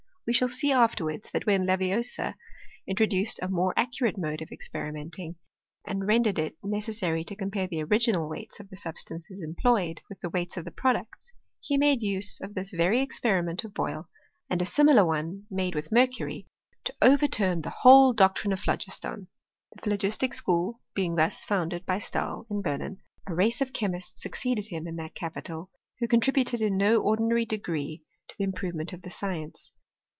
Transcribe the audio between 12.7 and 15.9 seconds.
very experiment of Boyle, and a similar one made